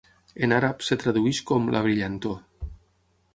En 0.45 0.53
àrab, 0.55 0.79
es 0.95 0.97
tradueix 1.03 1.41
com 1.51 1.69
'la 1.75 1.83
brillantor'. 1.89 2.73